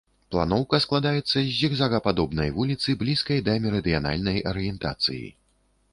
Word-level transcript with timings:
Планоўка 0.35 0.77
складаецца 0.85 1.35
з 1.35 1.43
зігзагападобнай 1.57 2.49
вуліцы, 2.57 2.97
блізкай 3.05 3.45
да 3.51 3.59
мерыдыянальнай 3.69 4.37
арыентацыі. 4.53 5.25